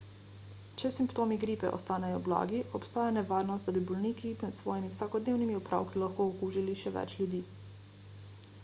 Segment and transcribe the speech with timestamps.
[0.81, 6.29] če simptomi gripe ostanejo blagi obstaja nevarnost da bi bolniki med svojimi vsakodnevnimi opravki lahko
[6.33, 7.47] okužili še več ljudi